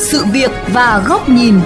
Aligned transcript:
sự 0.00 0.24
việc 0.24 0.50
và 0.72 1.04
góc 1.06 1.28
nhìn. 1.28 1.60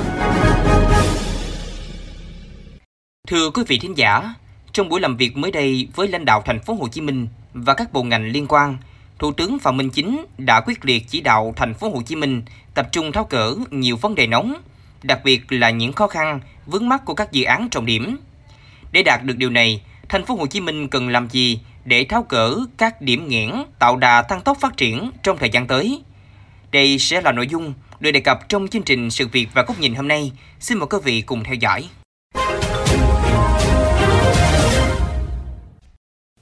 Thưa 3.28 3.50
quý 3.50 3.62
vị 3.68 3.78
thính 3.78 3.98
giả, 3.98 4.34
trong 4.72 4.88
buổi 4.88 5.00
làm 5.00 5.16
việc 5.16 5.36
mới 5.36 5.50
đây 5.50 5.88
với 5.94 6.08
lãnh 6.08 6.24
đạo 6.24 6.42
thành 6.46 6.60
phố 6.60 6.74
Hồ 6.74 6.88
Chí 6.88 7.00
Minh 7.00 7.28
và 7.52 7.74
các 7.74 7.92
bộ 7.92 8.02
ngành 8.02 8.24
liên 8.24 8.46
quan, 8.48 8.76
Thủ 9.18 9.32
tướng 9.32 9.58
Phạm 9.58 9.76
Minh 9.76 9.90
Chính 9.90 10.24
đã 10.38 10.60
quyết 10.60 10.84
liệt 10.84 11.04
chỉ 11.08 11.20
đạo 11.20 11.52
thành 11.56 11.74
phố 11.74 11.90
Hồ 11.90 12.02
Chí 12.02 12.16
Minh 12.16 12.42
tập 12.74 12.88
trung 12.92 13.12
tháo 13.12 13.26
gỡ 13.30 13.54
nhiều 13.70 13.96
vấn 13.96 14.14
đề 14.14 14.26
nóng, 14.26 14.54
đặc 15.02 15.20
biệt 15.24 15.52
là 15.52 15.70
những 15.70 15.92
khó 15.92 16.06
khăn, 16.06 16.40
vướng 16.66 16.88
mắc 16.88 17.04
của 17.04 17.14
các 17.14 17.32
dự 17.32 17.44
án 17.44 17.68
trọng 17.70 17.86
điểm. 17.86 18.16
Để 18.92 19.02
đạt 19.02 19.22
được 19.24 19.36
điều 19.36 19.50
này, 19.50 19.82
thành 20.08 20.24
phố 20.24 20.34
Hồ 20.34 20.46
Chí 20.46 20.60
Minh 20.60 20.88
cần 20.88 21.08
làm 21.08 21.28
gì 21.30 21.60
để 21.84 22.04
tháo 22.04 22.26
gỡ 22.28 22.56
các 22.76 23.02
điểm 23.02 23.28
nghẽn, 23.28 23.50
tạo 23.78 23.96
đà 23.96 24.22
tăng 24.22 24.40
tốc 24.40 24.58
phát 24.60 24.76
triển 24.76 25.10
trong 25.22 25.38
thời 25.38 25.50
gian 25.50 25.66
tới? 25.66 26.02
Đây 26.72 26.98
sẽ 26.98 27.20
là 27.20 27.32
nội 27.32 27.46
dung 27.46 27.74
được 28.00 28.10
đề 28.10 28.20
cập 28.20 28.48
trong 28.48 28.68
chương 28.68 28.82
trình 28.82 29.10
Sự 29.10 29.26
việc 29.32 29.48
và 29.54 29.62
góc 29.62 29.80
nhìn 29.80 29.94
hôm 29.94 30.08
nay. 30.08 30.32
Xin 30.60 30.78
mời 30.78 30.86
quý 30.90 30.98
vị 31.04 31.20
cùng 31.20 31.44
theo 31.44 31.54
dõi. 31.54 31.88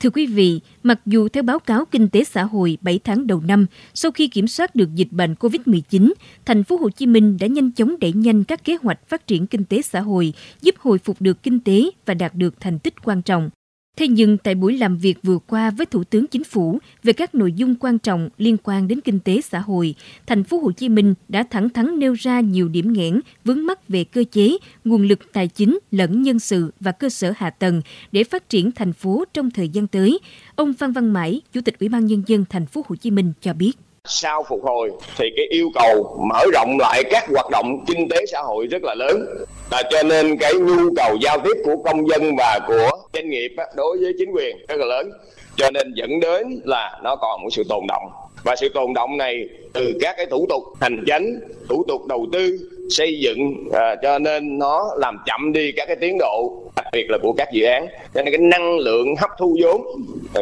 Thưa 0.02 0.11
quý 0.11 0.27
vị, 0.27 0.61
mặc 0.83 1.01
dù 1.06 1.28
theo 1.28 1.42
báo 1.42 1.59
cáo 1.59 1.84
kinh 1.84 2.09
tế 2.09 2.25
xã 2.25 2.45
hội 2.45 2.78
7 2.80 3.01
tháng 3.05 3.27
đầu 3.27 3.42
năm, 3.47 3.66
sau 3.95 4.11
khi 4.12 4.28
kiểm 4.28 4.48
soát 4.48 4.75
được 4.75 4.95
dịch 4.95 5.09
bệnh 5.11 5.34
COVID-19, 5.34 6.12
thành 6.45 6.65
phố 6.65 6.77
Hồ 6.77 6.91
Chí 6.91 7.06
Minh 7.06 7.37
đã 7.41 7.47
nhanh 7.47 7.73
chóng 7.73 7.95
đẩy 8.00 8.12
nhanh 8.12 8.45
các 8.45 8.64
kế 8.64 8.77
hoạch 8.83 9.09
phát 9.09 9.27
triển 9.27 9.47
kinh 9.47 9.64
tế 9.64 9.83
xã 9.83 10.00
hội, 10.00 10.33
giúp 10.61 10.75
hồi 10.78 10.98
phục 10.98 11.16
được 11.20 11.42
kinh 11.42 11.61
tế 11.61 11.91
và 12.06 12.14
đạt 12.14 12.34
được 12.34 12.61
thành 12.61 12.78
tích 12.78 12.95
quan 13.05 13.23
trọng. 13.23 13.50
Thế 13.97 14.09
nhưng 14.09 14.39
tại 14.39 14.55
buổi 14.55 14.79
làm 14.79 14.97
việc 14.97 15.19
vừa 15.23 15.39
qua 15.39 15.71
với 15.71 15.87
Thủ 15.87 16.05
tướng 16.05 16.27
Chính 16.27 16.45
phủ 16.45 16.79
về 17.03 17.13
các 17.13 17.35
nội 17.35 17.53
dung 17.53 17.75
quan 17.75 17.99
trọng 17.99 18.29
liên 18.39 18.57
quan 18.63 18.89
đến 18.89 19.01
kinh 19.01 19.19
tế 19.21 19.41
xã 19.41 19.59
hội, 19.61 19.95
thành 20.27 20.45
phố 20.45 20.59
Hồ 20.59 20.73
Chí 20.73 20.89
Minh 20.89 21.15
đã 21.29 21.43
thẳng 21.51 21.71
thắn 21.71 21.99
nêu 21.99 22.12
ra 22.12 22.41
nhiều 22.41 22.69
điểm 22.69 22.93
nghẽn, 22.93 23.21
vướng 23.45 23.67
mắc 23.67 23.89
về 23.89 24.05
cơ 24.05 24.25
chế, 24.33 24.57
nguồn 24.84 25.03
lực 25.03 25.19
tài 25.33 25.49
chính 25.49 25.79
lẫn 25.91 26.23
nhân 26.23 26.39
sự 26.39 26.73
và 26.81 26.93
cơ 26.93 27.09
sở 27.09 27.33
hạ 27.37 27.51
tầng 27.51 27.83
để 28.12 28.25
phát 28.25 28.49
triển 28.49 28.73
thành 28.73 28.93
phố 28.93 29.25
trong 29.34 29.51
thời 29.51 29.69
gian 29.69 29.87
tới. 29.87 30.19
Ông 30.56 30.73
Phan 30.73 30.93
Văn 30.93 31.12
Mãi, 31.12 31.41
Chủ 31.53 31.61
tịch 31.61 31.79
Ủy 31.79 31.89
ban 31.89 32.06
nhân 32.06 32.23
dân 32.27 32.45
thành 32.51 32.67
phố 32.67 32.84
Hồ 32.89 32.97
Chí 32.97 33.11
Minh 33.11 33.33
cho 33.41 33.53
biết 33.53 33.73
sau 34.08 34.45
phục 34.48 34.61
hồi 34.62 34.91
thì 35.17 35.31
cái 35.36 35.47
yêu 35.50 35.69
cầu 35.75 36.17
mở 36.28 36.45
rộng 36.53 36.78
lại 36.78 37.03
các 37.11 37.25
hoạt 37.33 37.50
động 37.50 37.84
kinh 37.86 38.09
tế 38.09 38.27
xã 38.27 38.41
hội 38.41 38.67
rất 38.67 38.83
là 38.83 38.94
lớn. 38.94 39.27
Là 39.70 39.83
cho 39.91 40.03
nên 40.03 40.36
cái 40.39 40.55
nhu 40.55 40.94
cầu 40.97 41.17
giao 41.22 41.39
tiếp 41.39 41.62
của 41.64 41.77
công 41.84 42.09
dân 42.09 42.36
và 42.39 42.59
của 42.69 42.91
doanh 43.14 43.31
nghiệp 43.31 43.53
đối 43.77 43.98
với 43.98 44.12
chính 44.19 44.33
quyền 44.33 44.56
rất 44.69 44.77
là 44.77 44.86
lớn. 44.86 45.11
Cho 45.56 45.70
nên 45.70 45.92
dẫn 45.94 46.20
đến 46.20 46.61
là 46.64 47.00
nó 47.03 47.17
còn 47.17 47.42
một 47.42 47.48
sự 47.53 47.62
tồn 47.69 47.84
động. 47.89 48.03
Và 48.44 48.56
sự 48.56 48.69
tồn 48.69 48.94
động 48.94 49.17
này 49.17 49.48
từ 49.72 49.92
các 50.00 50.16
cái 50.16 50.27
thủ 50.27 50.47
tục 50.48 50.62
hành 50.81 51.05
chính 51.06 51.41
thủ 51.69 51.84
tục 51.89 52.06
đầu 52.06 52.27
tư 52.33 52.59
xây 52.91 53.19
dựng 53.20 53.69
à, 53.72 53.94
cho 54.03 54.19
nên 54.19 54.59
nó 54.59 54.91
làm 54.97 55.19
chậm 55.27 55.53
đi 55.53 55.72
các 55.72 55.87
cái 55.87 55.97
tiến 56.00 56.16
độ 56.19 56.62
đặc 56.77 56.87
biệt 56.92 57.06
là 57.09 57.19
của 57.22 57.33
các 57.33 57.48
dự 57.53 57.64
án. 57.64 57.87
Cho 58.14 58.22
nên 58.22 58.34
cái 58.34 58.41
năng 58.41 58.78
lượng 58.78 59.16
hấp 59.16 59.31
thu 59.39 59.56
vốn 59.62 59.87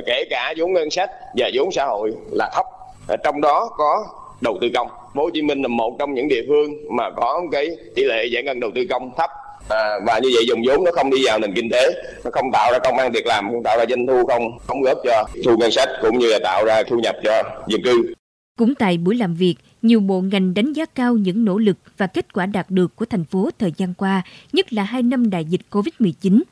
kể 0.06 0.24
cả 0.30 0.54
vốn 0.56 0.72
ngân 0.72 0.90
sách 0.90 1.10
và 1.36 1.50
vốn 1.54 1.72
xã 1.72 1.84
hội 1.84 2.12
là 2.32 2.50
thấp. 2.54 2.66
Ờ, 3.06 3.16
trong 3.24 3.40
đó 3.40 3.70
có 3.76 4.06
đầu 4.40 4.58
tư 4.60 4.68
công. 4.74 4.88
Phố 5.14 5.22
Hồ 5.22 5.30
Chí 5.34 5.42
Minh 5.42 5.62
là 5.62 5.68
một 5.68 5.96
trong 5.98 6.14
những 6.14 6.28
địa 6.28 6.42
phương 6.48 6.96
mà 6.96 7.10
có 7.16 7.42
cái 7.52 7.68
tỷ 7.94 8.04
lệ 8.04 8.24
giải 8.24 8.42
ngân 8.42 8.60
đầu 8.60 8.70
tư 8.74 8.86
công 8.90 9.10
thấp 9.16 9.30
à, 9.68 9.98
và 10.06 10.18
như 10.18 10.28
vậy 10.34 10.44
dùng 10.48 10.62
vốn 10.66 10.84
nó 10.84 10.90
không 10.94 11.10
đi 11.10 11.18
vào 11.24 11.38
nền 11.38 11.54
kinh 11.54 11.70
tế, 11.70 12.02
nó 12.24 12.30
không 12.32 12.50
tạo 12.52 12.72
ra 12.72 12.78
công 12.78 12.98
an 12.98 13.12
việc 13.12 13.26
làm, 13.26 13.50
không 13.52 13.62
tạo 13.62 13.78
ra 13.78 13.84
doanh 13.88 14.06
thu, 14.06 14.26
không 14.26 14.58
không 14.66 14.82
góp 14.82 14.98
cho 15.04 15.24
thu 15.44 15.56
ngân 15.56 15.70
sách 15.70 15.88
cũng 16.02 16.18
như 16.18 16.26
là 16.26 16.38
tạo 16.42 16.64
ra 16.64 16.82
thu 16.82 16.98
nhập 16.98 17.16
cho 17.24 17.42
dân 17.68 17.80
cư. 17.84 18.14
Cũng 18.58 18.74
tại 18.74 18.96
buổi 18.96 19.16
làm 19.16 19.34
việc, 19.34 19.54
nhiều 19.82 20.00
bộ 20.00 20.20
ngành 20.20 20.54
đánh 20.54 20.72
giá 20.72 20.84
cao 20.94 21.14
những 21.14 21.44
nỗ 21.44 21.58
lực 21.58 21.76
và 21.96 22.06
kết 22.06 22.32
quả 22.32 22.46
đạt 22.46 22.70
được 22.70 22.96
của 22.96 23.04
thành 23.04 23.24
phố 23.24 23.50
thời 23.58 23.72
gian 23.76 23.94
qua, 23.94 24.22
nhất 24.52 24.72
là 24.72 24.82
hai 24.82 25.02
năm 25.02 25.30
đại 25.30 25.44
dịch 25.44 25.60
COVID-19. 25.70 26.42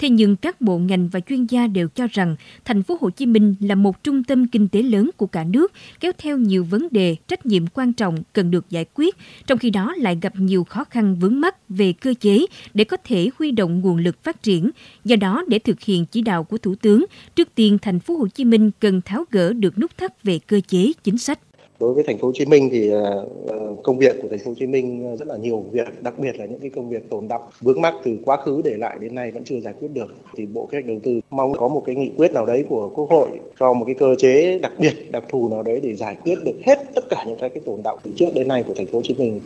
Thế 0.00 0.08
nhưng 0.08 0.36
các 0.36 0.60
bộ 0.60 0.78
ngành 0.78 1.08
và 1.08 1.20
chuyên 1.20 1.46
gia 1.46 1.66
đều 1.66 1.88
cho 1.88 2.06
rằng 2.12 2.36
thành 2.64 2.82
phố 2.82 2.98
Hồ 3.00 3.10
Chí 3.10 3.26
Minh 3.26 3.54
là 3.60 3.74
một 3.74 4.04
trung 4.04 4.24
tâm 4.24 4.46
kinh 4.46 4.68
tế 4.68 4.82
lớn 4.82 5.10
của 5.16 5.26
cả 5.26 5.44
nước, 5.44 5.72
kéo 6.00 6.12
theo 6.18 6.38
nhiều 6.38 6.64
vấn 6.64 6.88
đề, 6.90 7.16
trách 7.28 7.46
nhiệm 7.46 7.66
quan 7.66 7.92
trọng 7.92 8.16
cần 8.32 8.50
được 8.50 8.70
giải 8.70 8.84
quyết, 8.94 9.16
trong 9.46 9.58
khi 9.58 9.70
đó 9.70 9.94
lại 9.96 10.18
gặp 10.22 10.32
nhiều 10.36 10.64
khó 10.64 10.84
khăn 10.84 11.16
vướng 11.20 11.40
mắc 11.40 11.56
về 11.68 11.92
cơ 11.92 12.14
chế 12.20 12.46
để 12.74 12.84
có 12.84 12.96
thể 13.04 13.30
huy 13.38 13.50
động 13.50 13.80
nguồn 13.80 13.96
lực 13.96 14.22
phát 14.22 14.42
triển. 14.42 14.70
Do 15.04 15.16
đó, 15.16 15.44
để 15.48 15.58
thực 15.58 15.80
hiện 15.80 16.06
chỉ 16.06 16.22
đạo 16.22 16.44
của 16.44 16.58
Thủ 16.58 16.74
tướng, 16.74 17.04
trước 17.36 17.48
tiên 17.54 17.78
thành 17.82 18.00
phố 18.00 18.16
Hồ 18.16 18.26
Chí 18.28 18.44
Minh 18.44 18.70
cần 18.80 19.00
tháo 19.00 19.24
gỡ 19.30 19.52
được 19.52 19.78
nút 19.78 19.96
thắt 19.96 20.22
về 20.22 20.38
cơ 20.38 20.60
chế 20.68 20.92
chính 21.04 21.18
sách 21.18 21.38
đối 21.80 21.94
với 21.94 22.04
thành 22.04 22.18
phố 22.18 22.26
Hồ 22.26 22.32
Chí 22.34 22.44
Minh 22.44 22.68
thì 22.72 22.90
ờ, 22.90 23.26
ờ, 23.48 23.74
công 23.82 23.98
việc 23.98 24.16
của 24.22 24.28
thành 24.28 24.38
phố 24.38 24.50
Hồ 24.50 24.54
Chí 24.58 24.66
Minh 24.66 25.06
ờ, 25.10 25.16
rất 25.16 25.28
là 25.28 25.36
nhiều 25.36 25.64
việc, 25.72 26.02
đặc 26.02 26.18
biệt 26.18 26.36
là 26.38 26.46
những 26.46 26.60
cái 26.60 26.70
công 26.70 26.88
việc 26.88 27.10
tồn 27.10 27.28
động 27.28 27.42
vướng 27.60 27.80
mắc 27.80 27.94
từ 28.04 28.18
quá 28.24 28.36
khứ 28.36 28.62
để 28.64 28.76
lại 28.76 28.96
đến 29.00 29.14
nay 29.14 29.30
vẫn 29.30 29.44
chưa 29.44 29.60
giải 29.60 29.74
quyết 29.80 29.88
được 29.92 30.14
thì 30.36 30.46
bộ 30.46 30.66
kế 30.66 30.76
hoạch 30.76 30.86
đầu 30.86 30.98
tư 31.02 31.20
mong 31.30 31.52
có 31.52 31.68
một 31.68 31.82
cái 31.86 31.94
nghị 31.94 32.10
quyết 32.16 32.32
nào 32.32 32.46
đấy 32.46 32.64
của 32.68 32.90
quốc 32.94 33.10
hội 33.10 33.28
cho 33.60 33.72
một 33.72 33.84
cái 33.84 33.94
cơ 33.94 34.14
chế 34.18 34.58
đặc 34.58 34.72
biệt, 34.78 34.94
đặc 35.10 35.24
thù 35.28 35.48
nào 35.48 35.62
đấy 35.62 35.80
để 35.82 35.94
giải 35.94 36.16
quyết 36.24 36.38
được 36.44 36.56
hết 36.66 36.78
tất 36.94 37.04
cả 37.10 37.24
những 37.26 37.38
cái 37.40 37.48
cái 37.48 37.60
tồn 37.66 37.82
động 37.82 37.98
từ 38.02 38.10
trước 38.16 38.28
đến 38.34 38.48
nay 38.48 38.64
của 38.66 38.74
thành 38.74 38.86
phố 38.86 38.98
Hồ 38.98 39.02
Chí 39.02 39.14
Minh 39.14 39.40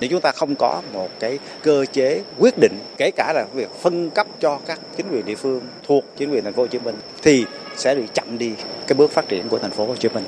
nếu 0.00 0.10
chúng 0.10 0.20
ta 0.20 0.32
không 0.32 0.54
có 0.54 0.82
một 0.92 1.08
cái 1.20 1.38
cơ 1.62 1.84
chế 1.92 2.22
quyết 2.38 2.54
định, 2.60 2.72
kể 2.96 3.10
cả 3.16 3.32
là 3.32 3.46
việc 3.54 3.70
phân 3.70 4.10
cấp 4.10 4.26
cho 4.40 4.60
các 4.66 4.80
chính 4.96 5.06
quyền 5.12 5.24
địa 5.26 5.34
phương 5.34 5.60
thuộc 5.86 6.04
chính 6.16 6.30
quyền 6.30 6.44
thành 6.44 6.52
phố 6.52 6.62
Hồ 6.62 6.66
Chí 6.66 6.78
Minh, 6.78 6.96
thì 7.22 7.44
sẽ 7.76 7.94
bị 7.94 8.02
chậm 8.14 8.38
đi 8.38 8.52
cái 8.86 8.98
bước 8.98 9.10
phát 9.10 9.28
triển 9.28 9.48
của 9.48 9.58
thành 9.58 9.70
phố 9.70 9.86
Hồ 9.86 9.96
Chí 9.96 10.08
Minh. 10.08 10.24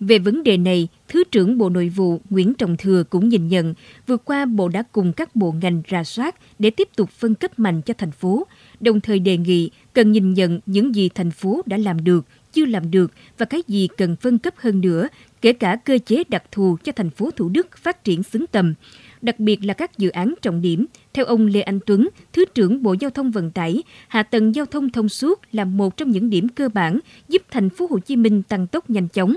Về 0.00 0.18
vấn 0.18 0.42
đề 0.42 0.56
này, 0.56 0.88
Thứ 1.08 1.24
trưởng 1.24 1.58
Bộ 1.58 1.68
Nội 1.68 1.88
vụ 1.88 2.20
Nguyễn 2.30 2.54
Trọng 2.54 2.76
Thừa 2.76 3.04
cũng 3.10 3.28
nhìn 3.28 3.48
nhận, 3.48 3.74
vừa 4.06 4.16
qua 4.16 4.46
Bộ 4.46 4.68
đã 4.68 4.82
cùng 4.92 5.12
các 5.12 5.36
bộ 5.36 5.54
ngành 5.62 5.82
ra 5.86 6.04
soát 6.04 6.36
để 6.58 6.70
tiếp 6.70 6.88
tục 6.96 7.10
phân 7.10 7.34
cấp 7.34 7.58
mạnh 7.58 7.82
cho 7.82 7.94
thành 7.98 8.10
phố, 8.10 8.46
đồng 8.80 9.00
thời 9.00 9.18
đề 9.18 9.36
nghị 9.36 9.70
cần 9.92 10.12
nhìn 10.12 10.34
nhận 10.34 10.60
những 10.66 10.94
gì 10.94 11.08
thành 11.08 11.30
phố 11.30 11.62
đã 11.66 11.76
làm 11.76 12.04
được, 12.04 12.24
chưa 12.52 12.66
làm 12.66 12.90
được 12.90 13.12
và 13.38 13.46
cái 13.46 13.62
gì 13.68 13.88
cần 13.96 14.16
phân 14.16 14.38
cấp 14.38 14.54
hơn 14.56 14.80
nữa, 14.80 15.08
kể 15.42 15.52
cả 15.52 15.76
cơ 15.76 15.98
chế 16.06 16.22
đặc 16.28 16.44
thù 16.52 16.76
cho 16.84 16.92
thành 16.92 17.10
phố 17.10 17.30
Thủ 17.30 17.48
Đức 17.48 17.78
phát 17.78 18.04
triển 18.04 18.22
xứng 18.22 18.46
tầm 18.46 18.74
đặc 19.22 19.40
biệt 19.40 19.64
là 19.64 19.74
các 19.74 19.98
dự 19.98 20.08
án 20.08 20.34
trọng 20.42 20.60
điểm. 20.60 20.86
Theo 21.14 21.24
ông 21.24 21.46
Lê 21.46 21.60
Anh 21.60 21.78
Tuấn, 21.86 22.08
Thứ 22.32 22.44
trưởng 22.54 22.82
Bộ 22.82 22.94
Giao 23.00 23.10
thông 23.10 23.30
Vận 23.30 23.50
tải, 23.50 23.82
hạ 24.08 24.22
tầng 24.22 24.54
giao 24.54 24.66
thông 24.66 24.90
thông 24.90 25.08
suốt 25.08 25.40
là 25.52 25.64
một 25.64 25.96
trong 25.96 26.10
những 26.10 26.30
điểm 26.30 26.48
cơ 26.48 26.68
bản 26.68 26.98
giúp 27.28 27.42
thành 27.50 27.70
phố 27.70 27.86
Hồ 27.90 27.98
Chí 27.98 28.16
Minh 28.16 28.42
tăng 28.42 28.66
tốc 28.66 28.90
nhanh 28.90 29.08
chóng. 29.08 29.36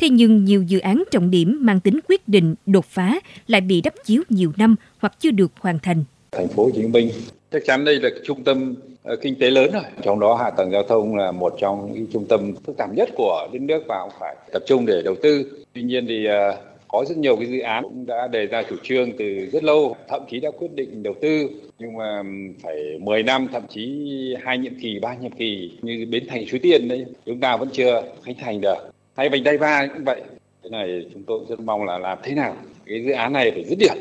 Thế 0.00 0.08
nhưng 0.08 0.44
nhiều 0.44 0.62
dự 0.62 0.78
án 0.78 1.02
trọng 1.10 1.30
điểm 1.30 1.58
mang 1.60 1.80
tính 1.80 1.98
quyết 2.08 2.28
định, 2.28 2.54
đột 2.66 2.84
phá 2.84 3.20
lại 3.46 3.60
bị 3.60 3.80
đắp 3.80 3.94
chiếu 4.04 4.22
nhiều 4.28 4.52
năm 4.56 4.76
hoặc 4.98 5.12
chưa 5.20 5.30
được 5.30 5.52
hoàn 5.60 5.78
thành. 5.78 6.04
Thành 6.32 6.48
phố 6.48 6.64
Hồ 6.64 6.70
Chí 6.74 6.82
Minh 6.82 7.10
chắc 7.52 7.62
chắn 7.66 7.84
đây 7.84 8.00
là 8.00 8.10
trung 8.24 8.44
tâm 8.44 8.74
ờ, 9.02 9.16
kinh 9.16 9.34
tế 9.38 9.50
lớn 9.50 9.70
rồi. 9.72 9.82
Trong 10.02 10.20
đó 10.20 10.34
hạ 10.34 10.50
tầng 10.50 10.70
giao 10.70 10.82
thông 10.82 11.16
là 11.16 11.32
một 11.32 11.54
trong 11.60 11.92
những 11.94 12.06
trung 12.12 12.26
tâm 12.28 12.54
phức 12.66 12.76
tạp 12.76 12.94
nhất 12.94 13.08
của 13.16 13.48
đất 13.52 13.62
nước 13.62 13.82
và 13.88 13.98
cũng 14.02 14.12
phải 14.20 14.36
tập 14.52 14.62
trung 14.66 14.86
để 14.86 15.02
đầu 15.04 15.14
tư. 15.22 15.62
Tuy 15.72 15.82
nhiên 15.82 16.06
thì 16.08 16.24
ờ, 16.24 16.56
có 16.88 17.04
rất 17.08 17.18
nhiều 17.18 17.36
cái 17.36 17.46
dự 17.46 17.60
án 17.60 17.82
cũng 17.82 18.06
đã 18.06 18.28
đề 18.28 18.46
ra 18.46 18.62
chủ 18.70 18.76
trương 18.82 19.12
từ 19.18 19.24
rất 19.52 19.64
lâu, 19.64 19.96
thậm 20.08 20.22
chí 20.30 20.40
đã 20.40 20.50
quyết 20.50 20.72
định 20.74 21.02
đầu 21.02 21.14
tư 21.20 21.48
nhưng 21.78 21.96
mà 21.96 22.22
phải 22.62 22.76
10 23.00 23.22
năm 23.22 23.46
thậm 23.52 23.62
chí 23.68 24.08
hai 24.42 24.58
nhiệm 24.58 24.74
kỳ, 24.82 24.98
ba 25.02 25.14
nhiệm 25.14 25.32
kỳ 25.32 25.70
như 25.82 26.06
bến 26.10 26.24
thành 26.28 26.46
Suối 26.46 26.60
Tiên 26.60 26.88
đấy 26.88 27.04
chúng 27.26 27.40
ta 27.40 27.56
vẫn 27.56 27.68
chưa 27.72 28.02
khánh 28.24 28.34
thành 28.40 28.60
được 28.60 28.89
hay 29.20 29.28
vành 29.28 29.44
đai 29.44 29.58
ba 29.58 29.86
cũng 29.86 30.04
vậy 30.04 30.22
cái 30.62 30.70
này 30.70 31.06
chúng 31.12 31.22
tôi 31.26 31.40
rất 31.48 31.60
mong 31.60 31.84
là 31.84 31.98
làm 31.98 32.18
thế 32.22 32.34
nào 32.34 32.56
cái 32.86 33.04
dự 33.04 33.12
án 33.12 33.32
này 33.32 33.50
phải 33.50 33.64
dứt 33.64 33.78
điểm 33.78 33.96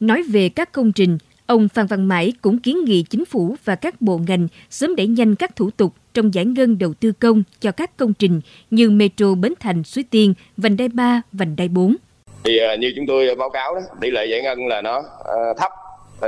nói 0.00 0.22
về 0.22 0.48
các 0.48 0.72
công 0.72 0.92
trình 0.92 1.18
Ông 1.46 1.68
Phan 1.68 1.86
Văn 1.86 2.08
Mãi 2.08 2.32
cũng 2.42 2.58
kiến 2.58 2.84
nghị 2.84 3.02
chính 3.02 3.24
phủ 3.24 3.54
và 3.64 3.74
các 3.74 4.00
bộ 4.00 4.20
ngành 4.28 4.48
sớm 4.70 4.96
đẩy 4.96 5.06
nhanh 5.06 5.34
các 5.34 5.56
thủ 5.56 5.70
tục 5.70 5.92
trong 6.14 6.34
giải 6.34 6.44
ngân 6.44 6.78
đầu 6.78 6.94
tư 7.00 7.12
công 7.20 7.42
cho 7.60 7.72
các 7.72 7.96
công 7.96 8.14
trình 8.14 8.40
như 8.70 8.90
Metro 8.90 9.34
Bến 9.34 9.52
Thành, 9.60 9.84
Suối 9.84 10.04
Tiên, 10.10 10.34
Vành 10.56 10.76
đai 10.76 10.88
3, 10.88 11.22
Vành 11.32 11.56
đai 11.56 11.68
4. 11.68 11.96
Thì 12.44 12.60
uh, 12.74 12.80
như 12.80 12.92
chúng 12.96 13.06
tôi 13.06 13.34
báo 13.34 13.50
cáo 13.50 13.74
đó, 13.74 13.80
tỷ 14.00 14.10
lệ 14.10 14.26
giải 14.26 14.42
ngân 14.42 14.66
là 14.66 14.82
nó 14.82 14.98
uh, 14.98 15.58
thấp 15.58 15.72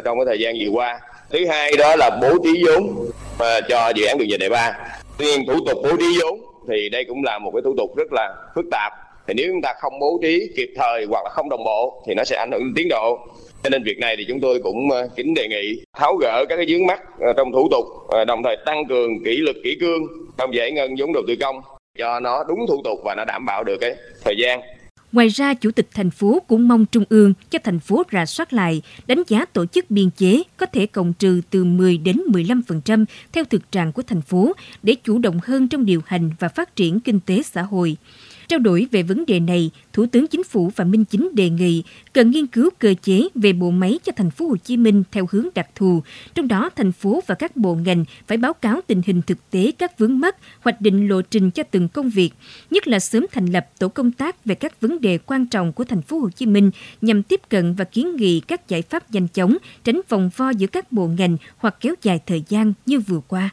trong 0.04 0.18
cái 0.18 0.26
thời 0.26 0.38
gian 0.38 0.54
vừa 0.60 0.70
qua. 0.70 1.00
Thứ 1.30 1.46
hai 1.46 1.76
đó 1.78 1.96
là 1.96 2.18
bố 2.22 2.38
trí 2.44 2.64
vốn 2.66 2.84
uh, 2.84 3.40
cho 3.68 3.92
dự 3.96 4.04
án 4.04 4.18
đường 4.18 4.28
vành 4.30 4.40
đai 4.40 4.50
3. 4.50 4.97
Tuy 5.18 5.26
nhiên 5.26 5.46
thủ 5.46 5.54
tục 5.66 5.78
bố 5.82 5.96
trí 5.96 6.18
vốn 6.22 6.40
thì 6.68 6.88
đây 6.88 7.04
cũng 7.04 7.24
là 7.24 7.38
một 7.38 7.50
cái 7.54 7.62
thủ 7.64 7.74
tục 7.76 7.96
rất 7.96 8.12
là 8.12 8.34
phức 8.54 8.64
tạp. 8.70 8.92
Thì 9.26 9.34
nếu 9.36 9.46
chúng 9.52 9.62
ta 9.62 9.74
không 9.80 9.98
bố 10.00 10.18
trí 10.22 10.50
kịp 10.56 10.68
thời 10.76 11.06
hoặc 11.10 11.24
là 11.24 11.30
không 11.30 11.48
đồng 11.48 11.64
bộ 11.64 12.02
thì 12.06 12.14
nó 12.14 12.24
sẽ 12.24 12.36
ảnh 12.36 12.50
hưởng 12.52 12.60
đến 12.60 12.72
tiến 12.76 12.88
độ. 12.88 13.18
Cho 13.62 13.70
nên 13.70 13.82
việc 13.82 13.98
này 13.98 14.16
thì 14.16 14.24
chúng 14.28 14.40
tôi 14.40 14.60
cũng 14.62 14.90
ờ, 14.90 15.08
kính 15.16 15.34
đề 15.34 15.48
nghị 15.48 15.82
tháo 15.96 16.16
gỡ 16.16 16.44
các 16.48 16.56
cái 16.56 16.66
vướng 16.68 16.86
mắt 16.86 17.02
ờ, 17.20 17.32
trong 17.36 17.52
thủ 17.52 17.68
tục 17.70 17.84
ờ, 18.08 18.24
đồng 18.24 18.42
thời 18.42 18.56
tăng 18.66 18.84
cường 18.88 19.24
kỷ 19.24 19.36
luật, 19.36 19.56
kỷ 19.64 19.76
cương 19.80 20.02
trong 20.38 20.54
giải 20.54 20.72
ngân 20.72 20.94
vốn 20.98 21.12
đầu 21.12 21.22
tư 21.28 21.34
công 21.40 21.60
cho 21.98 22.20
nó 22.20 22.44
đúng 22.48 22.66
thủ 22.68 22.80
tục 22.84 22.98
và 23.04 23.14
nó 23.14 23.24
đảm 23.24 23.46
bảo 23.46 23.64
được 23.64 23.76
cái 23.80 23.94
thời 24.24 24.34
gian. 24.38 24.60
Ngoài 25.12 25.28
ra, 25.28 25.54
Chủ 25.54 25.70
tịch 25.70 25.88
thành 25.94 26.10
phố 26.10 26.42
cũng 26.48 26.68
mong 26.68 26.86
Trung 26.86 27.04
ương 27.08 27.34
cho 27.50 27.58
thành 27.64 27.78
phố 27.78 28.02
rà 28.12 28.26
soát 28.26 28.52
lại, 28.52 28.82
đánh 29.06 29.22
giá 29.28 29.44
tổ 29.44 29.66
chức 29.66 29.90
biên 29.90 30.10
chế 30.10 30.42
có 30.56 30.66
thể 30.66 30.86
cộng 30.86 31.12
trừ 31.12 31.40
từ 31.50 31.64
10 31.64 31.98
đến 31.98 32.20
15% 32.26 33.04
theo 33.32 33.44
thực 33.44 33.72
trạng 33.72 33.92
của 33.92 34.02
thành 34.02 34.22
phố 34.22 34.52
để 34.82 34.94
chủ 35.04 35.18
động 35.18 35.38
hơn 35.42 35.68
trong 35.68 35.84
điều 35.84 36.00
hành 36.06 36.30
và 36.38 36.48
phát 36.48 36.76
triển 36.76 37.00
kinh 37.00 37.20
tế 37.20 37.42
xã 37.42 37.62
hội. 37.62 37.96
Trao 38.48 38.58
đổi 38.58 38.86
về 38.90 39.02
vấn 39.02 39.26
đề 39.26 39.40
này, 39.40 39.70
Thủ 39.92 40.06
tướng 40.12 40.26
Chính 40.26 40.44
phủ 40.44 40.70
Phạm 40.70 40.90
Minh 40.90 41.04
Chính 41.04 41.30
đề 41.34 41.50
nghị 41.50 41.82
cần 42.12 42.30
nghiên 42.30 42.46
cứu 42.46 42.70
cơ 42.78 42.94
chế 43.02 43.28
về 43.34 43.52
bộ 43.52 43.70
máy 43.70 43.98
cho 44.04 44.12
thành 44.16 44.30
phố 44.30 44.48
Hồ 44.48 44.56
Chí 44.56 44.76
Minh 44.76 45.02
theo 45.12 45.26
hướng 45.30 45.48
đặc 45.54 45.68
thù, 45.74 46.02
trong 46.34 46.48
đó 46.48 46.70
thành 46.76 46.92
phố 46.92 47.22
và 47.26 47.34
các 47.34 47.56
bộ 47.56 47.74
ngành 47.74 48.04
phải 48.26 48.38
báo 48.38 48.52
cáo 48.52 48.80
tình 48.86 49.02
hình 49.06 49.22
thực 49.26 49.38
tế 49.50 49.72
các 49.78 49.98
vướng 49.98 50.18
mắc, 50.18 50.36
hoạch 50.60 50.80
định 50.80 51.08
lộ 51.08 51.22
trình 51.22 51.50
cho 51.50 51.62
từng 51.62 51.88
công 51.88 52.10
việc, 52.10 52.30
nhất 52.70 52.88
là 52.88 52.98
sớm 52.98 53.26
thành 53.32 53.46
lập 53.46 53.66
tổ 53.78 53.88
công 53.88 54.12
tác 54.12 54.44
về 54.44 54.54
các 54.54 54.80
vấn 54.80 55.00
đề 55.00 55.18
quan 55.18 55.46
trọng 55.46 55.72
của 55.72 55.84
thành 55.84 56.02
phố 56.02 56.18
Hồ 56.18 56.30
Chí 56.30 56.46
Minh 56.46 56.70
nhằm 57.00 57.22
tiếp 57.22 57.40
cận 57.48 57.74
và 57.74 57.84
kiến 57.84 58.16
nghị 58.16 58.40
các 58.40 58.68
giải 58.68 58.82
pháp 58.82 59.10
nhanh 59.10 59.28
chóng, 59.28 59.56
tránh 59.84 60.00
vòng 60.08 60.30
vo 60.36 60.50
giữa 60.50 60.66
các 60.66 60.92
bộ 60.92 61.06
ngành 61.06 61.36
hoặc 61.56 61.76
kéo 61.80 61.94
dài 62.02 62.20
thời 62.26 62.42
gian 62.48 62.72
như 62.86 63.00
vừa 63.00 63.20
qua. 63.28 63.50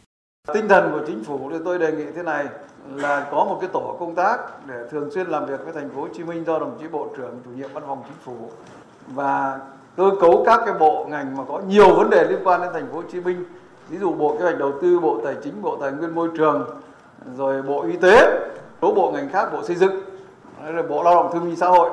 Tinh 0.53 0.67
thần 0.69 0.91
của 0.91 1.03
chính 1.07 1.23
phủ 1.23 1.49
thì 1.51 1.57
tôi 1.65 1.79
đề 1.79 1.91
nghị 1.91 2.03
thế 2.15 2.23
này 2.23 2.45
là 2.93 3.27
có 3.31 3.45
một 3.45 3.57
cái 3.61 3.69
tổ 3.73 3.95
công 3.99 4.15
tác 4.15 4.37
để 4.67 4.75
thường 4.91 5.11
xuyên 5.11 5.27
làm 5.27 5.45
việc 5.45 5.59
với 5.63 5.73
thành 5.73 5.89
phố 5.89 6.01
Hồ 6.01 6.07
Chí 6.13 6.23
Minh 6.23 6.45
do 6.45 6.59
đồng 6.59 6.77
chí 6.79 6.87
Bộ 6.87 7.07
trưởng 7.17 7.39
chủ 7.45 7.51
nhiệm 7.55 7.69
văn 7.73 7.83
phòng 7.87 8.01
chính 8.05 8.17
phủ. 8.25 8.49
Và 9.07 9.59
cơ 9.97 10.11
cấu 10.21 10.43
các 10.45 10.61
cái 10.65 10.73
bộ 10.79 11.05
ngành 11.09 11.37
mà 11.37 11.43
có 11.47 11.61
nhiều 11.67 11.95
vấn 11.95 12.09
đề 12.09 12.23
liên 12.23 12.39
quan 12.43 12.61
đến 12.61 12.69
thành 12.73 12.87
phố 12.87 12.95
Hồ 12.95 13.03
Chí 13.11 13.19
Minh, 13.19 13.45
ví 13.89 13.97
dụ 13.97 14.13
bộ 14.13 14.35
kế 14.37 14.43
hoạch 14.43 14.57
đầu 14.57 14.71
tư, 14.81 14.99
bộ 14.99 15.21
tài 15.23 15.35
chính, 15.43 15.61
bộ 15.61 15.77
tài 15.81 15.91
nguyên 15.91 16.15
môi 16.15 16.29
trường, 16.37 16.65
rồi 17.37 17.61
bộ 17.61 17.83
y 17.83 17.97
tế, 17.97 18.49
số 18.81 18.93
bộ 18.93 19.11
ngành 19.11 19.29
khác, 19.29 19.49
bộ 19.53 19.63
xây 19.63 19.75
dựng 19.75 20.01
rồi 20.73 20.83
bộ 20.83 21.03
lao 21.03 21.15
động 21.15 21.29
thương 21.33 21.45
binh 21.45 21.55
xã 21.55 21.67
hội. 21.67 21.89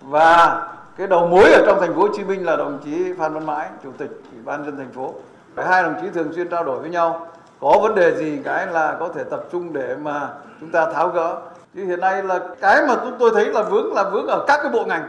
Và 0.00 0.62
cái 0.96 1.06
đầu 1.06 1.26
mối 1.26 1.52
ở 1.52 1.62
trong 1.66 1.80
thành 1.80 1.94
phố 1.94 2.00
Hồ 2.00 2.08
Chí 2.16 2.24
Minh 2.24 2.46
là 2.46 2.56
đồng 2.56 2.78
chí 2.84 3.12
Phan 3.18 3.34
Văn 3.34 3.46
Mãi, 3.46 3.68
chủ 3.82 3.90
tịch 3.98 4.10
ủy 4.32 4.42
ban 4.44 4.64
dân 4.64 4.76
thành 4.76 4.90
phố. 4.92 5.14
Hai 5.56 5.82
đồng 5.82 5.94
chí 6.02 6.08
thường 6.08 6.32
xuyên 6.32 6.48
trao 6.48 6.64
đổi 6.64 6.78
với 6.78 6.90
nhau 6.90 7.26
có 7.62 7.78
vấn 7.82 7.94
đề 7.94 8.16
gì 8.16 8.40
cái 8.44 8.66
là 8.66 8.96
có 9.00 9.08
thể 9.14 9.24
tập 9.24 9.44
trung 9.52 9.72
để 9.72 9.96
mà 10.02 10.28
chúng 10.60 10.70
ta 10.70 10.92
tháo 10.92 11.08
gỡ. 11.08 11.40
Chứ 11.74 11.84
hiện 11.84 12.00
nay 12.00 12.22
là 12.22 12.40
cái 12.60 12.86
mà 12.88 12.96
chúng 13.02 13.16
tôi 13.18 13.30
thấy 13.34 13.44
là 13.44 13.62
vướng 13.62 13.94
là 13.94 14.10
vướng 14.10 14.26
ở 14.26 14.44
các 14.46 14.60
cái 14.62 14.72
bộ 14.72 14.84
ngành. 14.84 15.08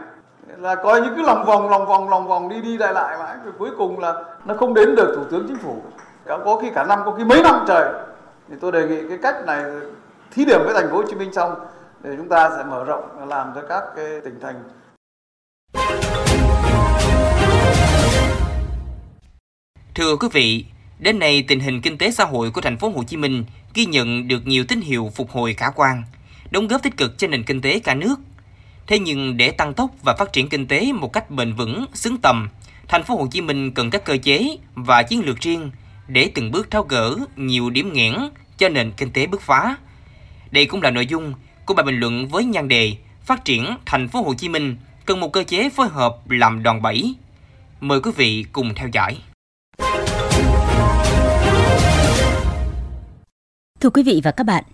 Là 0.58 0.74
coi 0.74 1.00
như 1.00 1.08
cứ 1.16 1.22
lòng 1.22 1.44
vòng 1.44 1.70
lòng 1.70 1.86
vòng 1.86 2.08
lòng 2.08 2.28
vòng 2.28 2.48
đi 2.48 2.60
đi 2.60 2.78
lại 2.78 2.92
lại 2.92 3.18
mãi. 3.18 3.36
Rồi 3.44 3.54
cuối 3.58 3.70
cùng 3.78 4.00
là 4.00 4.24
nó 4.44 4.54
không 4.54 4.74
đến 4.74 4.94
được 4.94 5.12
thủ 5.16 5.24
tướng 5.30 5.44
chính 5.48 5.58
phủ. 5.58 5.82
Cả 6.26 6.38
có 6.44 6.58
khi 6.62 6.70
cả 6.74 6.84
năm 6.84 7.00
có 7.04 7.10
khi 7.10 7.24
mấy 7.24 7.42
năm 7.42 7.64
trời. 7.68 7.92
Thì 8.48 8.54
tôi 8.60 8.72
đề 8.72 8.88
nghị 8.88 9.08
cái 9.08 9.18
cách 9.22 9.46
này 9.46 9.64
thí 10.30 10.44
điểm 10.44 10.60
với 10.64 10.74
thành 10.74 10.90
phố 10.90 10.96
Hồ 10.96 11.02
Chí 11.08 11.14
Minh 11.14 11.32
xong 11.32 11.54
để 12.02 12.14
chúng 12.16 12.28
ta 12.28 12.50
sẽ 12.56 12.64
mở 12.64 12.84
rộng 12.84 13.28
làm 13.28 13.52
cho 13.54 13.60
các 13.68 13.84
cái 13.96 14.20
tỉnh 14.24 14.40
thành. 14.40 14.62
Thưa 19.94 20.16
quý 20.20 20.28
vị, 20.32 20.66
Đến 20.98 21.18
nay, 21.18 21.44
tình 21.48 21.60
hình 21.60 21.80
kinh 21.80 21.98
tế 21.98 22.10
xã 22.10 22.24
hội 22.24 22.50
của 22.50 22.60
thành 22.60 22.78
phố 22.78 22.88
Hồ 22.88 23.04
Chí 23.04 23.16
Minh 23.16 23.44
ghi 23.74 23.86
nhận 23.86 24.28
được 24.28 24.46
nhiều 24.46 24.64
tín 24.64 24.80
hiệu 24.80 25.12
phục 25.14 25.30
hồi 25.30 25.54
khả 25.54 25.70
quan, 25.70 26.02
đóng 26.50 26.68
góp 26.68 26.82
tích 26.82 26.96
cực 26.96 27.18
cho 27.18 27.28
nền 27.28 27.42
kinh 27.42 27.60
tế 27.60 27.78
cả 27.78 27.94
nước. 27.94 28.16
Thế 28.86 28.98
nhưng 28.98 29.36
để 29.36 29.50
tăng 29.50 29.74
tốc 29.74 29.90
và 30.02 30.14
phát 30.18 30.32
triển 30.32 30.48
kinh 30.48 30.66
tế 30.66 30.92
một 30.92 31.12
cách 31.12 31.30
bền 31.30 31.52
vững, 31.52 31.86
xứng 31.94 32.16
tầm, 32.22 32.48
thành 32.88 33.02
phố 33.02 33.16
Hồ 33.16 33.26
Chí 33.30 33.40
Minh 33.40 33.72
cần 33.72 33.90
các 33.90 34.04
cơ 34.04 34.16
chế 34.22 34.56
và 34.74 35.02
chiến 35.02 35.22
lược 35.24 35.40
riêng 35.40 35.70
để 36.08 36.30
từng 36.34 36.50
bước 36.50 36.70
tháo 36.70 36.82
gỡ 36.82 37.16
nhiều 37.36 37.70
điểm 37.70 37.92
nghẽn 37.92 38.14
cho 38.58 38.68
nền 38.68 38.92
kinh 38.96 39.10
tế 39.10 39.26
bứt 39.26 39.40
phá. 39.40 39.76
Đây 40.50 40.66
cũng 40.66 40.82
là 40.82 40.90
nội 40.90 41.06
dung 41.06 41.34
của 41.66 41.74
bài 41.74 41.84
bình 41.84 42.00
luận 42.00 42.28
với 42.28 42.44
nhan 42.44 42.68
đề 42.68 42.96
Phát 43.24 43.44
triển 43.44 43.76
thành 43.86 44.08
phố 44.08 44.22
Hồ 44.22 44.34
Chí 44.34 44.48
Minh 44.48 44.76
cần 45.06 45.20
một 45.20 45.32
cơ 45.32 45.44
chế 45.44 45.68
phối 45.68 45.88
hợp 45.88 46.30
làm 46.30 46.62
đòn 46.62 46.82
bẩy. 46.82 47.14
Mời 47.80 48.00
quý 48.00 48.10
vị 48.16 48.44
cùng 48.52 48.74
theo 48.74 48.88
dõi. 48.92 49.16
Thưa 53.84 53.90
quý 53.90 54.02
vị 54.02 54.20
và 54.24 54.30
các 54.30 54.44
bạn, 54.44 54.64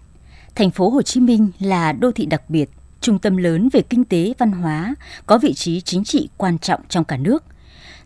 thành 0.54 0.70
phố 0.70 0.90
Hồ 0.90 1.02
Chí 1.02 1.20
Minh 1.20 1.50
là 1.60 1.92
đô 1.92 2.12
thị 2.12 2.26
đặc 2.26 2.50
biệt, 2.50 2.70
trung 3.00 3.18
tâm 3.18 3.36
lớn 3.36 3.68
về 3.72 3.82
kinh 3.82 4.04
tế 4.04 4.34
văn 4.38 4.52
hóa, 4.52 4.94
có 5.26 5.38
vị 5.38 5.54
trí 5.54 5.80
chính 5.80 6.04
trị 6.04 6.28
quan 6.36 6.58
trọng 6.58 6.80
trong 6.88 7.04
cả 7.04 7.16
nước. 7.16 7.44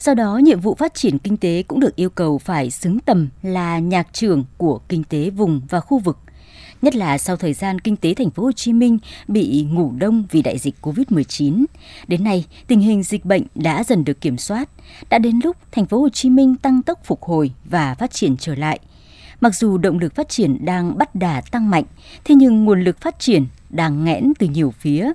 Do 0.00 0.14
đó, 0.14 0.36
nhiệm 0.36 0.60
vụ 0.60 0.74
phát 0.74 0.94
triển 0.94 1.18
kinh 1.18 1.36
tế 1.36 1.62
cũng 1.68 1.80
được 1.80 1.96
yêu 1.96 2.10
cầu 2.10 2.38
phải 2.38 2.70
xứng 2.70 3.00
tầm 3.00 3.28
là 3.42 3.78
nhạc 3.78 4.12
trưởng 4.12 4.44
của 4.56 4.80
kinh 4.88 5.04
tế 5.04 5.30
vùng 5.30 5.60
và 5.70 5.80
khu 5.80 5.98
vực. 5.98 6.18
Nhất 6.82 6.94
là 6.94 7.18
sau 7.18 7.36
thời 7.36 7.52
gian 7.52 7.78
kinh 7.78 7.96
tế 7.96 8.14
thành 8.14 8.30
phố 8.30 8.42
Hồ 8.42 8.52
Chí 8.52 8.72
Minh 8.72 8.98
bị 9.28 9.66
ngủ 9.70 9.92
đông 9.98 10.24
vì 10.30 10.42
đại 10.42 10.58
dịch 10.58 10.74
Covid-19, 10.82 11.64
đến 12.08 12.24
nay 12.24 12.44
tình 12.66 12.80
hình 12.80 13.02
dịch 13.02 13.24
bệnh 13.24 13.42
đã 13.54 13.84
dần 13.84 14.04
được 14.04 14.20
kiểm 14.20 14.38
soát, 14.38 14.68
đã 15.10 15.18
đến 15.18 15.40
lúc 15.44 15.56
thành 15.72 15.86
phố 15.86 16.00
Hồ 16.00 16.08
Chí 16.08 16.30
Minh 16.30 16.56
tăng 16.56 16.82
tốc 16.82 17.00
phục 17.04 17.22
hồi 17.22 17.52
và 17.64 17.94
phát 17.94 18.10
triển 18.10 18.36
trở 18.36 18.54
lại– 18.54 18.80
Mặc 19.44 19.54
dù 19.54 19.78
động 19.78 19.98
lực 19.98 20.14
phát 20.14 20.28
triển 20.28 20.64
đang 20.64 20.98
bắt 20.98 21.14
đà 21.14 21.40
tăng 21.40 21.70
mạnh, 21.70 21.84
thế 22.24 22.34
nhưng 22.34 22.64
nguồn 22.64 22.80
lực 22.80 23.00
phát 23.00 23.18
triển 23.18 23.46
đang 23.70 24.04
nghẽn 24.04 24.32
từ 24.38 24.46
nhiều 24.46 24.70
phía. 24.70 25.12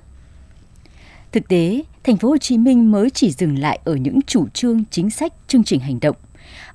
Thực 1.32 1.48
tế, 1.48 1.82
thành 2.04 2.16
phố 2.16 2.28
Hồ 2.28 2.38
Chí 2.38 2.58
Minh 2.58 2.90
mới 2.90 3.10
chỉ 3.10 3.30
dừng 3.30 3.58
lại 3.58 3.80
ở 3.84 3.94
những 3.94 4.20
chủ 4.26 4.48
trương, 4.48 4.84
chính 4.90 5.10
sách, 5.10 5.32
chương 5.46 5.64
trình 5.64 5.80
hành 5.80 6.00
động. 6.00 6.16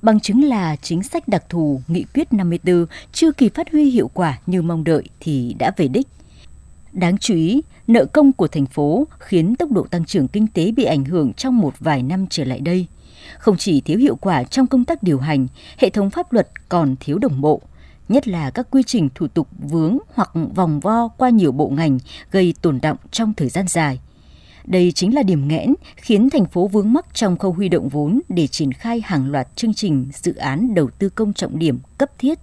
Bằng 0.02 0.20
chứng 0.20 0.44
là 0.44 0.76
chính 0.76 1.02
sách 1.02 1.28
đặc 1.28 1.44
thù 1.48 1.80
Nghị 1.88 2.04
quyết 2.14 2.32
54 2.32 2.86
chưa 3.12 3.32
kịp 3.32 3.54
phát 3.54 3.72
huy 3.72 3.90
hiệu 3.90 4.10
quả 4.14 4.38
như 4.46 4.62
mong 4.62 4.84
đợi 4.84 5.02
thì 5.20 5.56
đã 5.58 5.72
về 5.76 5.88
đích. 5.88 6.08
Đáng 6.92 7.18
chú 7.18 7.34
ý, 7.34 7.62
nợ 7.86 8.04
công 8.04 8.32
của 8.32 8.48
thành 8.48 8.66
phố 8.66 9.06
khiến 9.18 9.56
tốc 9.56 9.70
độ 9.70 9.86
tăng 9.90 10.04
trưởng 10.04 10.28
kinh 10.28 10.46
tế 10.46 10.72
bị 10.72 10.84
ảnh 10.84 11.04
hưởng 11.04 11.32
trong 11.32 11.58
một 11.58 11.74
vài 11.78 12.02
năm 12.02 12.26
trở 12.30 12.44
lại 12.44 12.60
đây 12.60 12.86
không 13.38 13.56
chỉ 13.56 13.80
thiếu 13.80 13.98
hiệu 13.98 14.16
quả 14.16 14.44
trong 14.44 14.66
công 14.66 14.84
tác 14.84 15.02
điều 15.02 15.18
hành, 15.18 15.46
hệ 15.78 15.90
thống 15.90 16.10
pháp 16.10 16.32
luật 16.32 16.48
còn 16.68 16.96
thiếu 17.00 17.18
đồng 17.18 17.40
bộ, 17.40 17.60
nhất 18.08 18.28
là 18.28 18.50
các 18.50 18.66
quy 18.70 18.82
trình 18.82 19.08
thủ 19.14 19.28
tục 19.28 19.48
vướng 19.58 19.98
hoặc 20.14 20.30
vòng 20.54 20.80
vo 20.80 21.08
qua 21.08 21.30
nhiều 21.30 21.52
bộ 21.52 21.68
ngành 21.68 21.98
gây 22.30 22.54
tồn 22.62 22.78
động 22.82 22.96
trong 23.10 23.34
thời 23.34 23.48
gian 23.48 23.68
dài. 23.68 24.00
Đây 24.64 24.92
chính 24.92 25.14
là 25.14 25.22
điểm 25.22 25.48
nghẽn 25.48 25.74
khiến 25.96 26.30
thành 26.30 26.44
phố 26.46 26.68
vướng 26.68 26.92
mắc 26.92 27.06
trong 27.14 27.38
khâu 27.38 27.52
huy 27.52 27.68
động 27.68 27.88
vốn 27.88 28.20
để 28.28 28.46
triển 28.46 28.72
khai 28.72 29.02
hàng 29.04 29.30
loạt 29.30 29.56
chương 29.56 29.74
trình 29.74 30.06
dự 30.12 30.34
án 30.34 30.74
đầu 30.74 30.90
tư 30.98 31.08
công 31.08 31.32
trọng 31.32 31.58
điểm 31.58 31.78
cấp 31.98 32.10
thiết. 32.18 32.38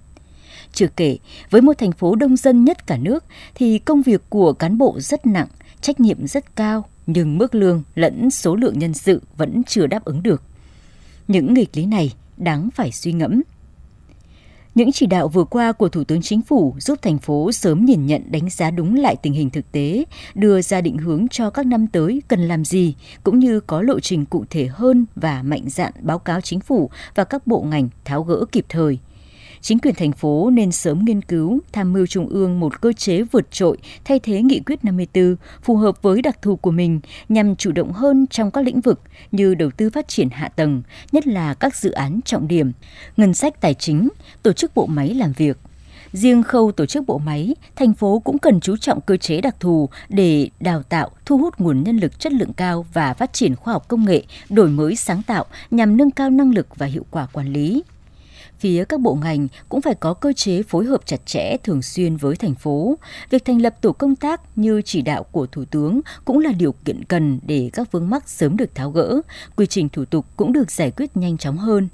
Chưa 0.73 0.87
kể, 0.87 1.17
với 1.49 1.61
một 1.61 1.73
thành 1.77 1.91
phố 1.91 2.15
đông 2.15 2.37
dân 2.37 2.65
nhất 2.65 2.87
cả 2.87 2.97
nước 2.97 3.23
thì 3.55 3.79
công 3.79 4.01
việc 4.01 4.21
của 4.29 4.53
cán 4.53 4.77
bộ 4.77 4.99
rất 4.99 5.25
nặng, 5.25 5.47
trách 5.81 5.99
nhiệm 5.99 6.27
rất 6.27 6.55
cao, 6.55 6.85
nhưng 7.05 7.37
mức 7.37 7.55
lương 7.55 7.83
lẫn 7.95 8.31
số 8.31 8.55
lượng 8.55 8.79
nhân 8.79 8.93
sự 8.93 9.21
vẫn 9.37 9.63
chưa 9.63 9.87
đáp 9.87 10.05
ứng 10.05 10.23
được. 10.23 10.41
Những 11.27 11.53
nghịch 11.53 11.77
lý 11.77 11.85
này 11.85 12.13
đáng 12.37 12.69
phải 12.75 12.91
suy 12.91 13.13
ngẫm. 13.13 13.41
Những 14.75 14.91
chỉ 14.91 15.05
đạo 15.05 15.27
vừa 15.27 15.43
qua 15.43 15.71
của 15.71 15.89
Thủ 15.89 16.03
tướng 16.03 16.21
Chính 16.21 16.41
phủ 16.41 16.75
giúp 16.79 16.99
thành 17.01 17.17
phố 17.17 17.51
sớm 17.51 17.85
nhìn 17.85 18.05
nhận 18.05 18.31
đánh 18.31 18.49
giá 18.49 18.71
đúng 18.71 18.95
lại 18.95 19.15
tình 19.15 19.33
hình 19.33 19.49
thực 19.49 19.71
tế, 19.71 20.05
đưa 20.35 20.61
ra 20.61 20.81
định 20.81 20.97
hướng 20.97 21.27
cho 21.27 21.49
các 21.49 21.65
năm 21.65 21.87
tới 21.87 22.21
cần 22.27 22.47
làm 22.47 22.65
gì, 22.65 22.95
cũng 23.23 23.39
như 23.39 23.59
có 23.59 23.81
lộ 23.81 23.99
trình 23.99 24.25
cụ 24.25 24.45
thể 24.49 24.67
hơn 24.67 25.05
và 25.15 25.43
mạnh 25.43 25.69
dạn 25.69 25.93
báo 26.01 26.19
cáo 26.19 26.41
chính 26.41 26.59
phủ 26.59 26.89
và 27.15 27.23
các 27.23 27.47
bộ 27.47 27.61
ngành 27.61 27.89
tháo 28.05 28.23
gỡ 28.23 28.45
kịp 28.51 28.65
thời– 28.69 28.99
chính 29.63 29.79
quyền 29.79 29.95
thành 29.95 30.11
phố 30.11 30.49
nên 30.49 30.71
sớm 30.71 31.05
nghiên 31.05 31.21
cứu, 31.21 31.59
tham 31.71 31.93
mưu 31.93 32.07
trung 32.07 32.27
ương 32.27 32.59
một 32.59 32.81
cơ 32.81 32.93
chế 32.93 33.21
vượt 33.21 33.51
trội 33.51 33.77
thay 34.05 34.19
thế 34.19 34.41
nghị 34.41 34.59
quyết 34.59 34.85
54 34.85 35.35
phù 35.61 35.75
hợp 35.75 36.01
với 36.01 36.21
đặc 36.21 36.41
thù 36.41 36.55
của 36.55 36.71
mình 36.71 36.99
nhằm 37.29 37.55
chủ 37.55 37.71
động 37.71 37.91
hơn 37.91 38.27
trong 38.27 38.51
các 38.51 38.65
lĩnh 38.65 38.81
vực 38.81 39.01
như 39.31 39.55
đầu 39.55 39.69
tư 39.77 39.89
phát 39.89 40.07
triển 40.07 40.29
hạ 40.29 40.47
tầng, 40.47 40.81
nhất 41.11 41.27
là 41.27 41.53
các 41.53 41.75
dự 41.75 41.91
án 41.91 42.19
trọng 42.25 42.47
điểm, 42.47 42.71
ngân 43.17 43.33
sách 43.33 43.61
tài 43.61 43.73
chính, 43.73 44.09
tổ 44.43 44.53
chức 44.53 44.75
bộ 44.75 44.85
máy 44.85 45.13
làm 45.13 45.33
việc. 45.33 45.57
Riêng 46.11 46.43
khâu 46.43 46.71
tổ 46.71 46.85
chức 46.85 47.07
bộ 47.07 47.17
máy, 47.17 47.55
thành 47.75 47.93
phố 47.93 48.19
cũng 48.19 48.37
cần 48.37 48.59
chú 48.59 48.77
trọng 48.77 49.01
cơ 49.01 49.17
chế 49.17 49.41
đặc 49.41 49.55
thù 49.59 49.89
để 50.09 50.49
đào 50.59 50.83
tạo, 50.83 51.11
thu 51.25 51.37
hút 51.37 51.59
nguồn 51.59 51.83
nhân 51.83 51.97
lực 51.97 52.19
chất 52.19 52.33
lượng 52.33 52.53
cao 52.53 52.85
và 52.93 53.13
phát 53.13 53.33
triển 53.33 53.55
khoa 53.55 53.73
học 53.73 53.87
công 53.87 54.05
nghệ, 54.05 54.23
đổi 54.49 54.69
mới 54.69 54.95
sáng 54.95 55.21
tạo 55.23 55.45
nhằm 55.71 55.97
nâng 55.97 56.11
cao 56.11 56.29
năng 56.29 56.53
lực 56.53 56.67
và 56.75 56.85
hiệu 56.85 57.05
quả 57.11 57.27
quản 57.33 57.53
lý 57.53 57.83
phía 58.59 58.85
các 58.85 58.99
bộ 58.99 59.15
ngành 59.15 59.47
cũng 59.69 59.81
phải 59.81 59.95
có 59.95 60.13
cơ 60.13 60.33
chế 60.33 60.63
phối 60.63 60.85
hợp 60.85 61.01
chặt 61.05 61.25
chẽ 61.25 61.57
thường 61.63 61.81
xuyên 61.81 62.17
với 62.17 62.35
thành 62.35 62.55
phố. 62.55 62.97
Việc 63.29 63.45
thành 63.45 63.61
lập 63.61 63.75
tổ 63.81 63.91
công 63.91 64.15
tác 64.15 64.41
như 64.55 64.81
chỉ 64.85 65.01
đạo 65.01 65.23
của 65.23 65.45
Thủ 65.45 65.65
tướng 65.65 66.01
cũng 66.25 66.39
là 66.39 66.51
điều 66.51 66.71
kiện 66.85 67.03
cần 67.03 67.39
để 67.45 67.69
các 67.73 67.91
vướng 67.91 68.09
mắc 68.09 68.29
sớm 68.29 68.57
được 68.57 68.75
tháo 68.75 68.91
gỡ, 68.91 69.21
quy 69.55 69.65
trình 69.65 69.89
thủ 69.89 70.05
tục 70.05 70.25
cũng 70.35 70.53
được 70.53 70.71
giải 70.71 70.91
quyết 70.91 71.17
nhanh 71.17 71.37
chóng 71.37 71.57
hơn 71.57 71.87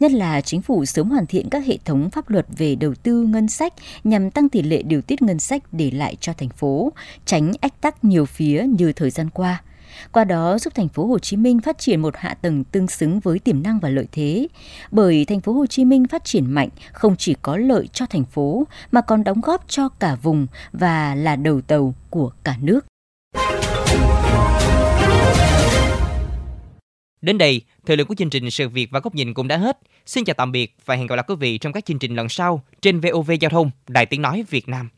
nhất 0.00 0.12
là 0.12 0.40
chính 0.40 0.62
phủ 0.62 0.84
sớm 0.84 1.10
hoàn 1.10 1.26
thiện 1.26 1.50
các 1.50 1.66
hệ 1.66 1.78
thống 1.84 2.10
pháp 2.10 2.30
luật 2.30 2.46
về 2.56 2.74
đầu 2.74 2.94
tư 3.02 3.22
ngân 3.22 3.48
sách 3.48 3.74
nhằm 4.04 4.30
tăng 4.30 4.48
tỷ 4.48 4.62
lệ 4.62 4.82
điều 4.82 5.02
tiết 5.02 5.22
ngân 5.22 5.38
sách 5.38 5.62
để 5.72 5.90
lại 5.90 6.16
cho 6.20 6.32
thành 6.32 6.48
phố, 6.48 6.92
tránh 7.24 7.52
ách 7.60 7.80
tắc 7.80 8.04
nhiều 8.04 8.26
phía 8.26 8.66
như 8.78 8.92
thời 8.92 9.10
gian 9.10 9.30
qua 9.30 9.62
qua 10.12 10.24
đó 10.24 10.58
giúp 10.58 10.74
thành 10.74 10.88
phố 10.88 11.06
Hồ 11.06 11.18
Chí 11.18 11.36
Minh 11.36 11.60
phát 11.60 11.78
triển 11.78 12.02
một 12.02 12.16
hạ 12.16 12.34
tầng 12.34 12.64
tương 12.64 12.88
xứng 12.88 13.20
với 13.20 13.38
tiềm 13.38 13.62
năng 13.62 13.78
và 13.78 13.88
lợi 13.88 14.06
thế. 14.12 14.48
Bởi 14.90 15.24
thành 15.24 15.40
phố 15.40 15.52
Hồ 15.52 15.66
Chí 15.66 15.84
Minh 15.84 16.06
phát 16.06 16.24
triển 16.24 16.54
mạnh 16.54 16.68
không 16.92 17.16
chỉ 17.16 17.34
có 17.42 17.56
lợi 17.56 17.88
cho 17.92 18.06
thành 18.06 18.24
phố 18.24 18.66
mà 18.92 19.00
còn 19.00 19.24
đóng 19.24 19.40
góp 19.40 19.64
cho 19.68 19.88
cả 19.88 20.14
vùng 20.22 20.46
và 20.72 21.14
là 21.14 21.36
đầu 21.36 21.60
tàu 21.60 21.94
của 22.10 22.30
cả 22.44 22.56
nước. 22.60 22.86
Đến 27.20 27.38
đây, 27.38 27.62
thời 27.86 27.96
lượng 27.96 28.06
của 28.06 28.14
chương 28.14 28.30
trình 28.30 28.50
Sự 28.50 28.68
Việc 28.68 28.90
và 28.90 29.00
Góc 29.00 29.14
Nhìn 29.14 29.34
cũng 29.34 29.48
đã 29.48 29.56
hết. 29.56 29.78
Xin 30.06 30.24
chào 30.24 30.34
tạm 30.34 30.52
biệt 30.52 30.76
và 30.84 30.94
hẹn 30.94 31.06
gặp 31.06 31.16
lại 31.16 31.24
quý 31.28 31.34
vị 31.34 31.58
trong 31.58 31.72
các 31.72 31.84
chương 31.84 31.98
trình 31.98 32.16
lần 32.16 32.28
sau 32.28 32.62
trên 32.80 33.00
VOV 33.00 33.30
Giao 33.40 33.50
thông, 33.50 33.70
Đài 33.88 34.06
Tiếng 34.06 34.22
Nói 34.22 34.44
Việt 34.50 34.68
Nam. 34.68 34.88